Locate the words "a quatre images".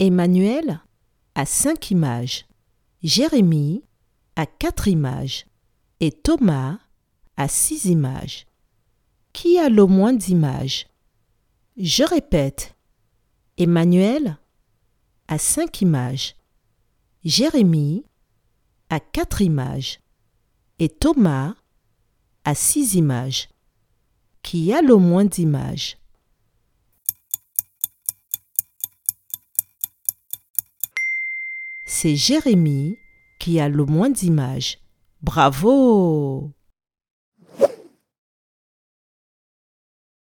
4.36-5.44, 18.90-19.98